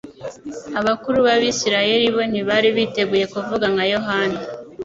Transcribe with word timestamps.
Abakuru 0.79 1.17
b'Abisirayeli 1.25 2.07
bo 2.15 2.21
ntibari 2.29 2.69
biteguye 2.77 3.25
kuvuga 3.33 3.65
nka 3.73 3.85
Yohana 3.93 4.39